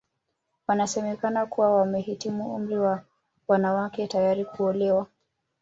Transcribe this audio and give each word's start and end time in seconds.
Wanasemekana 0.67 1.45
kuwa 1.45 1.75
wamehitimu 1.75 2.55
umri 2.55 2.77
wa 2.79 3.03
wanawake 3.47 4.07
tayari 4.07 4.45
kuolewa 4.45 5.07